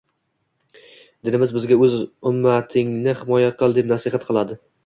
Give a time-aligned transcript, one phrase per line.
[1.29, 1.95] Dinimiz bizga o‘z
[2.31, 4.63] ummatingni himoya qil deb nasihat qiladi